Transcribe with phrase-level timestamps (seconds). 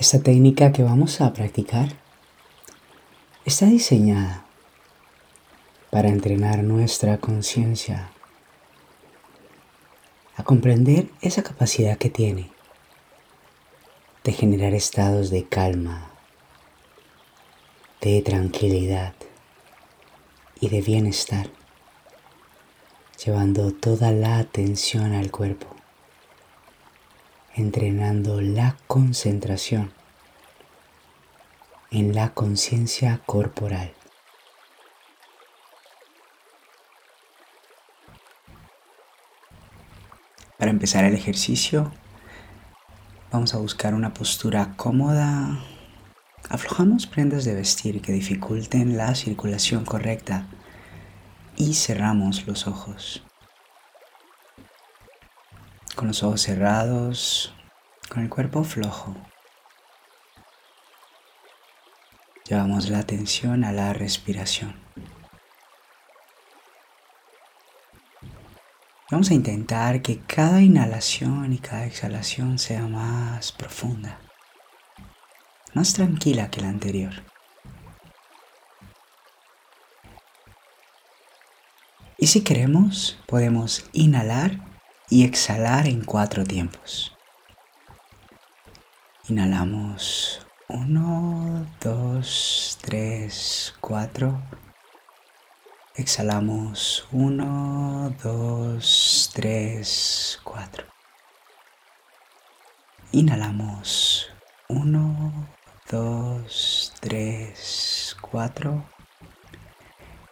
[0.00, 1.90] Esta técnica que vamos a practicar
[3.44, 4.46] está diseñada
[5.90, 8.10] para entrenar nuestra conciencia
[10.36, 12.50] a comprender esa capacidad que tiene
[14.24, 16.10] de generar estados de calma,
[18.00, 19.12] de tranquilidad
[20.62, 21.50] y de bienestar,
[23.22, 25.76] llevando toda la atención al cuerpo
[27.54, 29.92] entrenando la concentración
[31.90, 33.92] en la conciencia corporal.
[40.58, 41.90] Para empezar el ejercicio,
[43.32, 45.58] vamos a buscar una postura cómoda.
[46.48, 50.46] Aflojamos prendas de vestir que dificulten la circulación correcta
[51.56, 53.22] y cerramos los ojos
[56.00, 57.52] con los ojos cerrados,
[58.08, 59.14] con el cuerpo flojo.
[62.50, 64.74] Llevamos la atención a la respiración.
[69.08, 74.18] Vamos a intentar que cada inhalación y cada exhalación sea más profunda,
[75.74, 77.12] más tranquila que la anterior.
[82.18, 84.58] Y si queremos, podemos inhalar
[85.08, 87.16] y exhalar en cuatro tiempos.
[89.28, 94.40] Inhalamos 1, 2, 3, 4.
[95.96, 100.84] Exhalamos 1, 2, 3, 4.
[103.10, 104.30] Inhalamos
[104.68, 105.48] 1,
[105.90, 108.84] 2, 3, 4.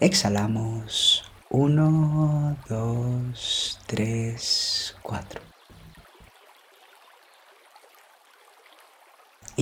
[0.00, 5.53] Exhalamos 1, 2, 3, 4.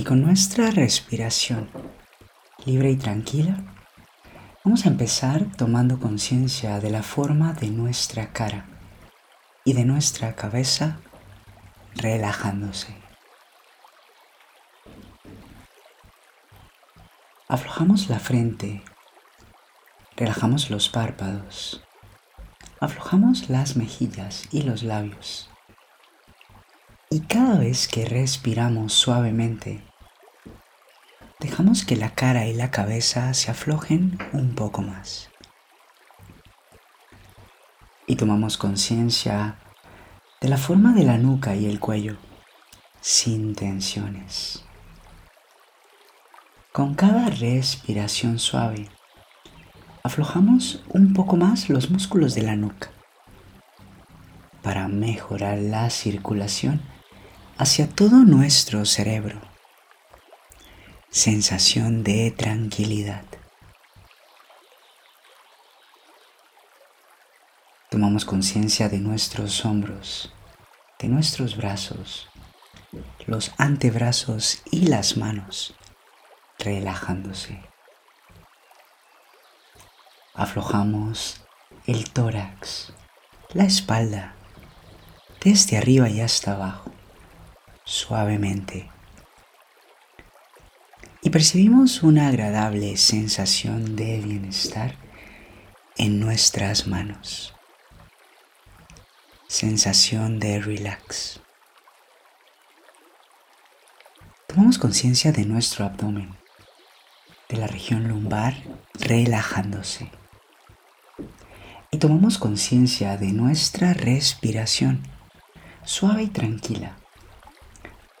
[0.03, 1.69] Y con nuestra respiración
[2.65, 3.55] libre y tranquila,
[4.65, 8.65] vamos a empezar tomando conciencia de la forma de nuestra cara
[9.63, 10.99] y de nuestra cabeza
[11.95, 12.93] relajándose.
[17.47, 18.83] Aflojamos la frente
[20.17, 21.81] Relajamos los párpados.
[22.81, 25.49] Aflojamos las mejillas y los labios.
[27.09, 29.92] Y cada vez que respiramos suavemente,
[31.43, 35.29] dejamos que la cara y la cabeza se aflojen un poco más.
[38.07, 39.59] Y tomamos conciencia
[40.39, 42.15] de la forma de la nuca y el cuello,
[43.01, 44.63] sin tensiones.
[46.71, 48.87] Con cada respiración suave,
[50.01, 52.89] aflojamos un poco más los músculos de la nuca
[54.61, 56.81] para mejorar la circulación
[57.57, 59.52] hacia todo nuestro cerebro.
[61.13, 63.23] Sensación de tranquilidad.
[67.89, 70.33] Tomamos conciencia de nuestros hombros,
[70.99, 72.29] de nuestros brazos,
[73.25, 75.75] los antebrazos y las manos,
[76.59, 77.61] relajándose
[80.33, 81.41] aflojamos
[81.85, 82.91] el tórax,
[83.53, 84.33] la espalda,
[85.43, 86.91] desde arriba y hasta abajo,
[87.85, 88.92] suavemente.
[91.23, 94.97] Y percibimos una agradable sensación de bienestar
[95.97, 97.55] en nuestras manos.
[99.47, 101.39] Sensación de relax.
[104.47, 106.35] Tomamos conciencia de nuestro abdomen,
[107.49, 108.55] de la región lumbar
[108.93, 110.11] relajándose
[111.93, 115.03] y tomamos conciencia de nuestra respiración
[115.83, 116.97] suave y tranquila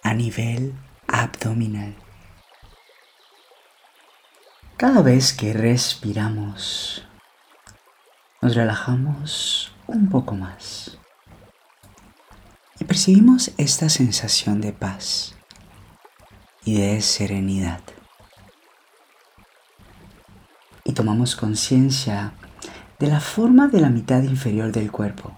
[0.03, 0.73] a nivel
[1.07, 2.02] abdominal.
[4.77, 7.05] Cada vez que respiramos,
[8.41, 10.97] nos relajamos un poco más.
[12.79, 15.35] Y percibimos esta sensación de paz
[16.65, 17.81] y de serenidad.
[20.83, 22.33] Y tomamos conciencia
[22.97, 25.37] de la forma de la mitad inferior del cuerpo,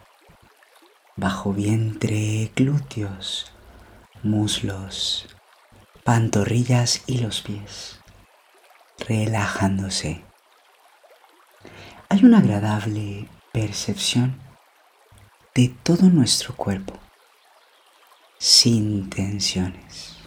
[1.18, 3.52] bajo vientre, glúteos,
[4.24, 5.28] muslos,
[6.06, 8.00] pantorrillas y los pies,
[9.00, 10.24] relajándose.
[12.10, 14.40] Hay una agradable percepción
[15.54, 16.94] de todo nuestro cuerpo,
[18.38, 20.18] sin tensiones.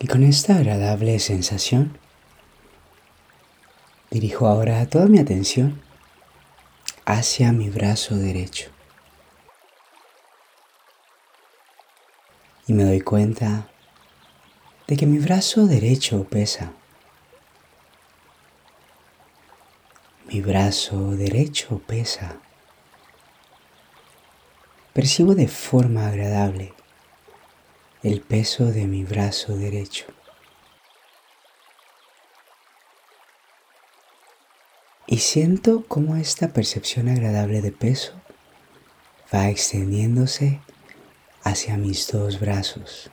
[0.00, 1.98] Y con esta agradable sensación,
[4.10, 5.82] dirijo ahora toda mi atención
[7.04, 8.70] hacia mi brazo derecho.
[12.68, 13.66] Y me doy cuenta
[14.86, 16.74] de que mi brazo derecho pesa.
[20.26, 22.36] Mi brazo derecho pesa.
[24.92, 26.74] Percibo de forma agradable
[28.02, 30.04] el peso de mi brazo derecho.
[35.06, 38.12] Y siento cómo esta percepción agradable de peso
[39.32, 40.60] va extendiéndose
[41.48, 43.10] hacia mis dos brazos.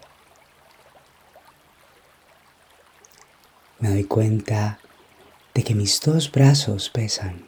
[3.80, 4.80] Me doy cuenta
[5.54, 7.46] de que mis dos brazos pesan.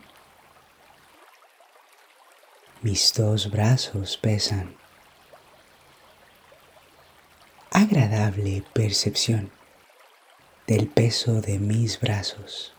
[2.82, 4.76] Mis dos brazos pesan
[7.72, 9.52] agradable percepción
[10.68, 12.74] del peso de mis brazos.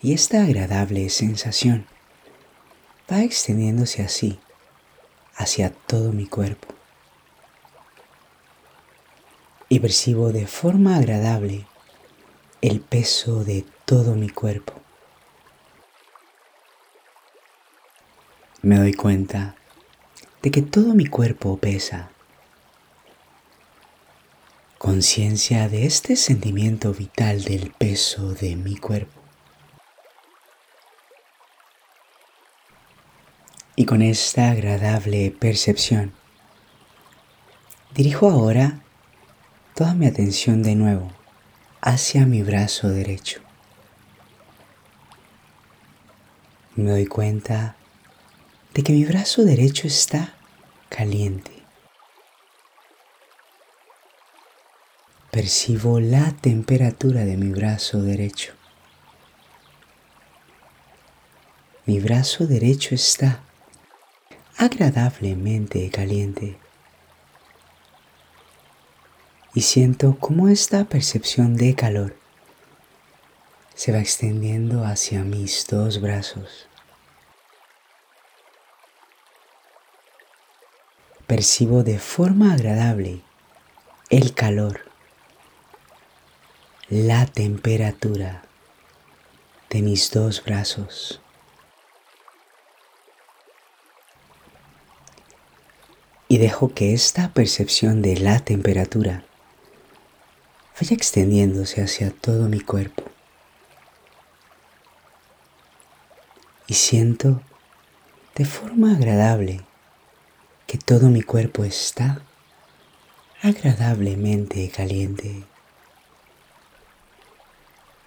[0.00, 1.86] Y esta agradable sensación
[3.10, 4.40] va extendiéndose así
[5.36, 6.68] hacia todo mi cuerpo.
[9.68, 11.66] Y percibo de forma agradable
[12.60, 14.74] el peso de todo mi cuerpo.
[18.60, 19.56] Me doy cuenta
[20.42, 22.10] de que todo mi cuerpo pesa.
[24.78, 29.21] Conciencia de este sentimiento vital del peso de mi cuerpo.
[33.74, 36.12] Y con esta agradable percepción,
[37.94, 38.80] dirijo ahora
[39.74, 41.10] toda mi atención de nuevo
[41.80, 43.40] hacia mi brazo derecho.
[46.76, 47.76] Me doy cuenta
[48.74, 50.34] de que mi brazo derecho está
[50.88, 51.50] caliente.
[55.30, 58.52] Percibo la temperatura de mi brazo derecho.
[61.86, 63.42] Mi brazo derecho está
[64.64, 66.58] agradablemente caliente.
[69.54, 72.16] Y siento cómo esta percepción de calor
[73.74, 76.68] se va extendiendo hacia mis dos brazos.
[81.32, 83.22] percibo de forma agradable
[84.10, 84.82] el calor,
[86.90, 88.42] la temperatura
[89.70, 91.21] de mis dos brazos.
[96.32, 99.22] Y dejo que esta percepción de la temperatura
[100.80, 103.02] vaya extendiéndose hacia todo mi cuerpo.
[106.66, 107.42] Y siento
[108.34, 109.60] de forma agradable
[110.66, 112.22] que todo mi cuerpo está
[113.42, 115.44] agradablemente caliente.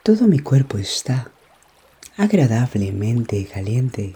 [0.02, 1.30] Todo mi cuerpo está
[2.18, 4.16] agradablemente caliente.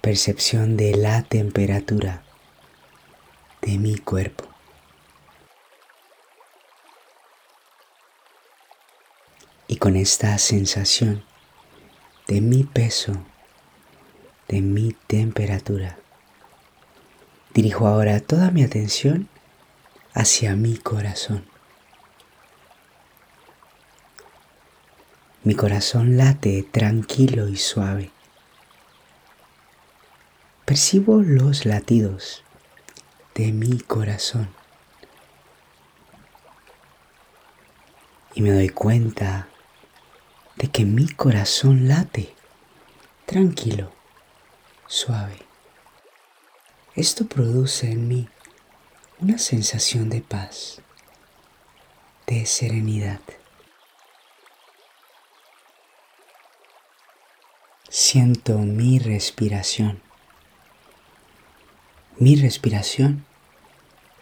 [0.00, 2.22] Percepción de la temperatura
[3.62, 4.44] de mi cuerpo.
[9.68, 11.24] Y con esta sensación
[12.26, 13.12] de mi peso,
[14.48, 15.96] de mi temperatura,
[17.52, 19.28] Dirijo ahora toda mi atención
[20.14, 21.44] hacia mi corazón.
[25.42, 28.12] Mi corazón late tranquilo y suave.
[30.64, 32.44] Percibo los latidos
[33.40, 34.50] de mi corazón.
[38.34, 39.48] Y me doy cuenta
[40.56, 42.34] de que mi corazón late
[43.24, 43.90] tranquilo,
[44.86, 45.38] suave.
[46.94, 48.28] Esto produce en mí
[49.20, 50.82] una sensación de paz,
[52.26, 53.20] de serenidad.
[57.88, 60.02] Siento mi respiración,
[62.18, 63.29] mi respiración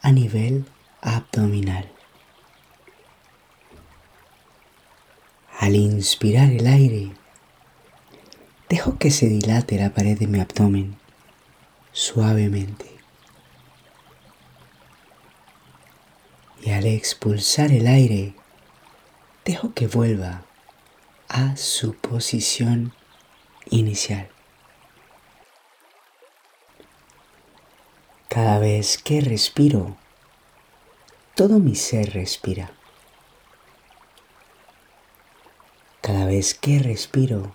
[0.03, 0.65] a nivel
[1.01, 1.91] abdominal.
[5.59, 7.13] Al inspirar el aire,
[8.69, 10.97] dejo que se dilate la pared de mi abdomen
[11.93, 12.87] suavemente.
[16.63, 18.35] Y al expulsar el aire,
[19.45, 20.45] dejo que vuelva
[21.29, 22.93] a su posición
[23.71, 24.29] inicial.
[28.41, 29.97] Cada vez que respiro,
[31.35, 32.71] todo mi ser respira.
[36.01, 37.53] Cada vez que respiro,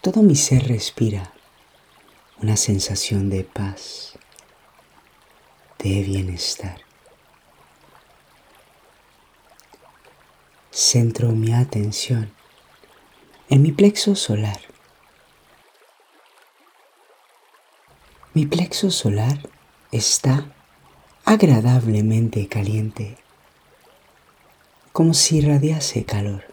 [0.00, 1.32] todo mi ser respira
[2.42, 4.18] una sensación de paz,
[5.78, 6.80] de bienestar.
[10.72, 12.34] Centro mi atención
[13.48, 14.60] en mi plexo solar.
[18.34, 19.38] Mi plexo solar
[19.90, 20.52] está
[21.24, 23.16] agradablemente caliente,
[24.92, 26.44] como si irradiase calor.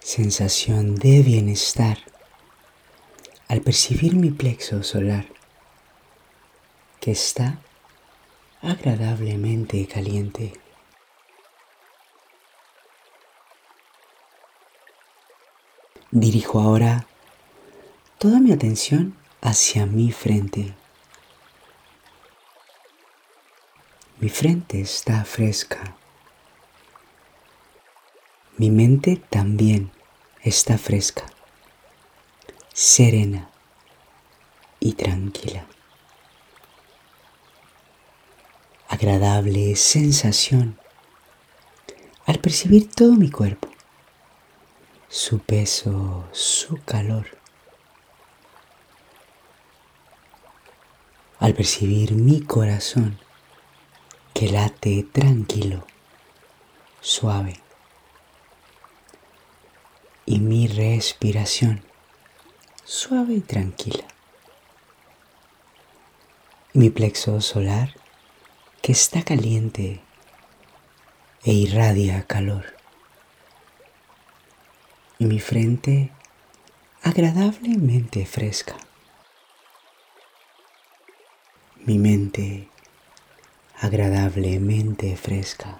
[0.00, 1.98] Sensación de bienestar
[3.48, 5.26] al percibir mi plexo solar,
[7.00, 7.58] que está
[8.60, 10.52] agradablemente caliente.
[16.10, 17.06] Dirijo ahora
[18.18, 20.74] toda mi atención hacia mi frente.
[24.18, 25.96] Mi frente está fresca.
[28.56, 29.90] Mi mente también
[30.42, 31.26] está fresca,
[32.72, 33.50] serena
[34.80, 35.66] y tranquila.
[38.88, 40.78] Agradable sensación
[42.24, 43.68] al percibir todo mi cuerpo
[45.08, 47.35] su peso, su calor.
[51.38, 53.18] Al percibir mi corazón
[54.34, 55.86] que late tranquilo,
[57.00, 57.60] suave,
[60.24, 61.82] y mi respiración
[62.84, 64.04] suave y tranquila.
[66.76, 67.94] mi plexo solar
[68.82, 70.02] que está caliente
[71.42, 72.66] e irradia calor
[75.18, 76.12] y mi frente
[77.02, 78.76] agradablemente fresca.
[81.86, 82.68] Mi mente
[83.80, 85.78] agradablemente fresca.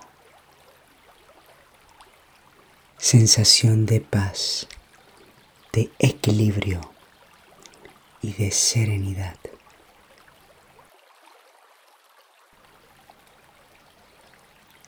[2.96, 4.68] Sensación de paz,
[5.72, 6.80] de equilibrio
[8.22, 9.36] y de serenidad.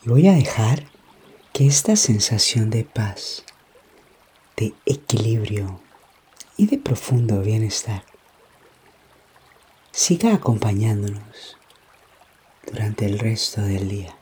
[0.05, 0.85] Y voy a dejar
[1.53, 3.43] que esta sensación de paz
[4.57, 5.81] de equilibrio
[6.57, 8.05] y de profundo bienestar
[9.99, 11.59] siga acompañándonos
[12.65, 14.15] durante el resto del día.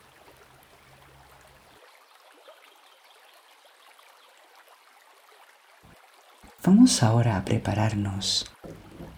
[6.64, 8.50] Vamos ahora a prepararnos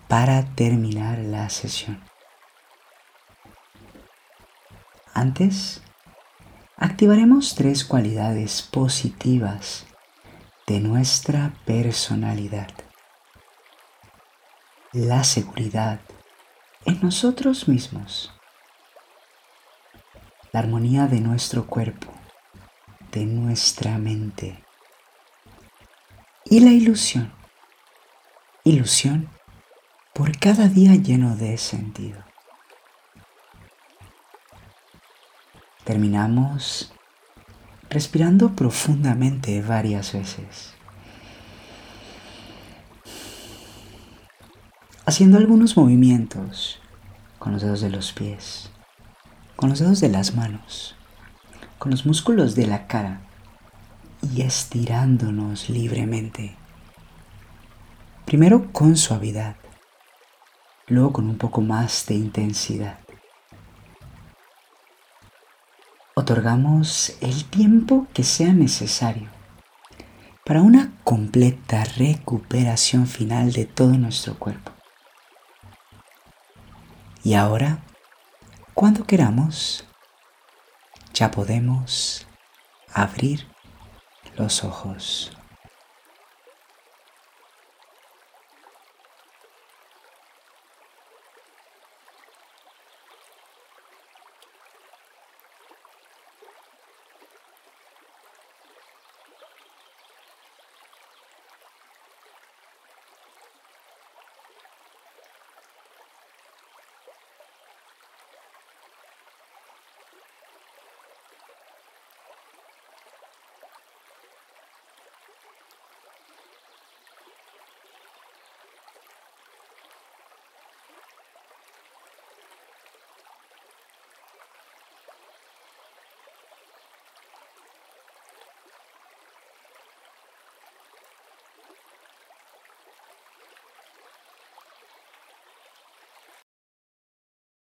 [0.09, 2.03] para terminar la sesión.
[5.15, 5.81] Antes,
[6.77, 9.87] activaremos tres cualidades positivas
[10.67, 12.69] de nuestra personalidad.
[14.93, 16.01] La seguridad
[16.89, 18.33] en nosotros mismos.
[20.53, 22.11] La armonía de nuestro cuerpo,
[23.13, 24.65] de nuestra mente.
[26.47, 27.31] Y la ilusión.
[28.65, 29.29] Ilusión
[30.15, 32.25] por cada día lleno de sentido.
[35.85, 36.95] Terminamos
[37.91, 40.78] respirando profundamente varias veces.
[45.09, 46.81] Haciendo algunos movimientos
[47.39, 48.69] con los dedos de los pies,
[49.57, 50.97] con los dedos de las manos,
[51.79, 53.23] con los músculos de la cara
[54.21, 56.57] y estirándonos libremente.
[58.27, 59.57] Primero con suavidad,
[60.89, 62.99] luego con un poco más de intensidad.
[66.17, 69.31] otorgamos el tiempo que sea necesario
[70.45, 74.78] para una completa recuperación final de todo nuestro cuerpo.
[77.29, 77.85] Y ahora,
[78.73, 79.85] cuando queramos,
[81.13, 82.27] ya podemos
[82.95, 83.47] abrir
[84.39, 85.38] los ojos.